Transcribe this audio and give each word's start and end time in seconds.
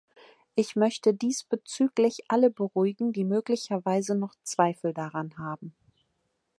Ich 0.55 0.75
möchte 0.75 1.13
diesbezüglich 1.13 2.23
alle 2.27 2.49
beruhigen, 2.49 3.13
die 3.13 3.23
möglicherweise 3.23 4.15
noch 4.15 4.33
Zweifel 4.41 4.95
daran 4.95 5.37
haben. 5.37 5.75